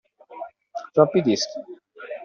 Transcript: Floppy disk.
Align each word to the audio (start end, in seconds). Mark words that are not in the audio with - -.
Floppy 0.93 1.21
disk. 1.21 1.49